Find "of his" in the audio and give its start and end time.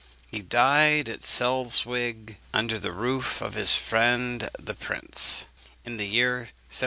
3.39-3.75